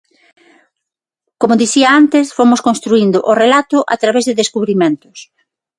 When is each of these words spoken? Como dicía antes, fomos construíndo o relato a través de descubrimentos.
Como 1.41 1.59
dicía 1.63 1.87
antes, 2.01 2.33
fomos 2.37 2.63
construíndo 2.67 3.19
o 3.31 3.33
relato 3.43 3.77
a 3.93 3.95
través 4.01 4.23
de 4.25 4.37
descubrimentos. 4.41 5.17